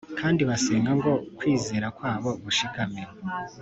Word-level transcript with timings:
kandi 0.19 0.41
basenga 0.49 0.91
ngo 0.99 1.11
kwizera 1.37 1.87
kwabo 1.97 2.29
gushikame 2.43 3.01